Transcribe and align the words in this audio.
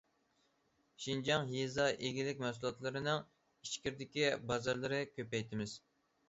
شىنجاڭ 1.03 1.43
يېزا 1.55 1.85
ئىگىلىك 2.07 2.41
مەھسۇلاتلىرىنىڭ 2.45 3.21
ئىچكىرىدىكى 3.21 4.33
بازارلىرىنى 4.53 5.13
كۆپەيتىمىز. 5.13 5.77